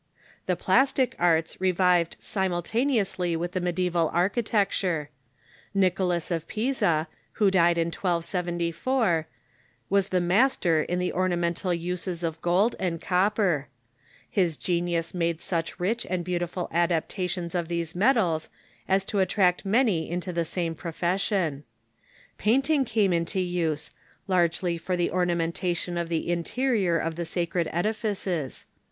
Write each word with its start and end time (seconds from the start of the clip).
The 0.47 0.55
plastic 0.55 1.15
arts 1.19 1.61
revived 1.61 2.15
simultaneously 2.17 3.35
with 3.35 3.51
the 3.51 3.61
medineval 3.61 4.09
architecture. 4.11 5.11
Nicolas 5.75 6.31
of 6.31 6.47
Pisa, 6.47 7.07
who 7.33 7.51
died 7.51 7.77
in 7.77 7.89
1274, 7.89 9.27
was 9.91 10.09
the 10.09 10.19
mas 10.19 10.57
ter 10.57 10.81
in 10.81 10.97
the 10.97 11.13
ornamental 11.13 11.71
uses 11.71 12.23
of 12.23 12.41
gold 12.41 12.75
and 12.79 12.99
copper. 12.99 13.67
His 14.27 14.53
Plastic 14.53 14.57
Arts.. 14.61 14.65
genius 14.65 15.13
made 15.13 15.39
such 15.39 15.79
rich 15.79 16.07
and 16.09 16.25
beautiful 16.25 16.67
adaptations 16.71 17.53
of 17.53 17.67
these 17.67 17.93
metals 17.93 18.49
as 18.87 19.03
to 19.03 19.19
attract 19.19 19.65
many 19.67 20.09
into 20.09 20.33
the 20.33 20.45
same 20.45 20.73
profession. 20.73 21.63
Painting 22.39 22.85
came 22.85 23.13
into 23.13 23.39
use, 23.39 23.91
largely 24.27 24.79
for 24.79 24.97
the 24.97 25.11
ornamentation 25.11 25.95
of 25.95 26.09
the 26.09 26.27
interior 26.31 26.97
of 26.97 27.13
the 27.17 27.23
sacred 27.25 27.69
edifices. 27.71 28.65